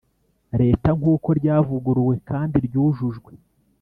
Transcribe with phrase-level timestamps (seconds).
[0.61, 3.31] Leta nk uko ryavuguruwe kandi ryujujwe